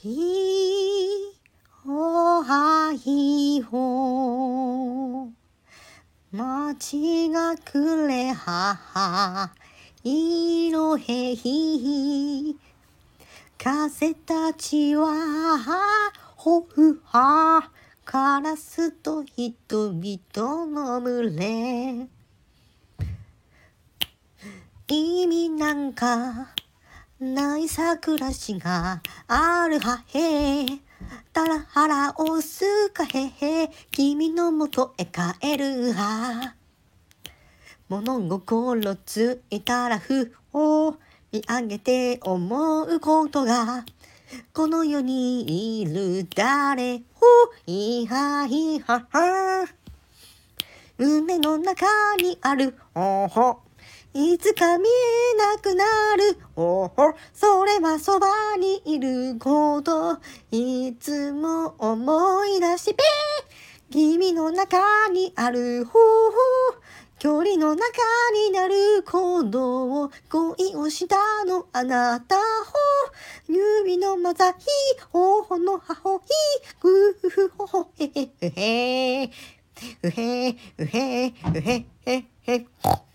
[0.00, 0.14] ひ
[1.84, 5.28] おはいほ
[6.30, 9.50] 街がくれはは
[10.04, 12.56] いろへひ
[13.58, 15.58] 風たちは
[16.36, 17.68] ほふは
[18.04, 22.06] カラスと人々の群れ。
[24.86, 26.54] 意味なんか
[27.20, 30.66] ない桜しがあるはへ。
[31.32, 33.70] たらはらおすかへへ。
[33.90, 36.54] 君のもとへ帰るは。
[37.88, 40.94] 物心ついたらふを
[41.32, 43.84] 見上げて思うことが。
[44.52, 47.26] この世にいる誰ほ
[47.66, 49.66] いはいはは。
[50.98, 51.84] 夢の中
[52.22, 53.67] にあるおほ
[54.20, 55.84] いつか見えなくな
[56.16, 56.40] る。
[56.56, 58.26] おほ、それはそば
[58.58, 60.18] にいること。
[60.50, 63.04] いつも思い出し、ぺ
[63.92, 66.00] 君の中にあるほほ。
[67.20, 67.86] 距離の中
[68.48, 72.42] になる行動恋をしたのあなたほ
[73.48, 74.66] 指のまざひ
[75.12, 76.24] ほほのはほひ。
[76.80, 77.90] ぐふふほほ。
[78.00, 79.30] へへへへ
[80.00, 83.07] うへうへうへ。